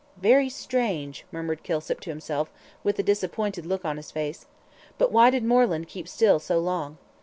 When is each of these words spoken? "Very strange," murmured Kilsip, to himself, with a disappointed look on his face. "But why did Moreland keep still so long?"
"Very 0.17 0.49
strange," 0.49 1.25
murmured 1.31 1.61
Kilsip, 1.61 1.99
to 1.99 2.09
himself, 2.09 2.51
with 2.83 2.97
a 2.97 3.03
disappointed 3.03 3.67
look 3.67 3.85
on 3.85 3.97
his 3.97 4.09
face. 4.09 4.47
"But 4.97 5.11
why 5.11 5.29
did 5.29 5.43
Moreland 5.43 5.87
keep 5.87 6.07
still 6.07 6.39
so 6.39 6.57
long?" 6.57 6.97